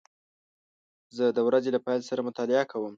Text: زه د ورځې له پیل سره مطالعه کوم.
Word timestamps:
زه 1.15 1.25
د 1.37 1.39
ورځې 1.47 1.69
له 1.75 1.79
پیل 1.85 2.01
سره 2.09 2.25
مطالعه 2.29 2.65
کوم. 2.71 2.89